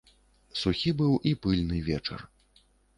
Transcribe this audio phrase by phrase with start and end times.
[0.61, 2.29] Сухі быў і пыльны вечар.